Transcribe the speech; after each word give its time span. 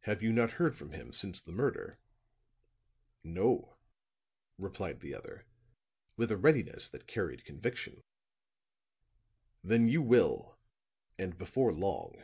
"Have 0.00 0.22
you 0.22 0.30
not 0.30 0.52
heard 0.60 0.76
from 0.76 0.92
him 0.92 1.10
since 1.10 1.40
the 1.40 1.52
murder?" 1.52 1.98
"No," 3.24 3.76
replied 4.58 5.00
the 5.00 5.14
other 5.14 5.46
with 6.18 6.30
a 6.30 6.36
readiness 6.36 6.86
that 6.90 7.06
carried 7.06 7.46
conviction. 7.46 8.02
"Then 9.64 9.86
you 9.88 10.02
will, 10.02 10.58
and 11.16 11.38
before 11.38 11.72
long." 11.72 12.22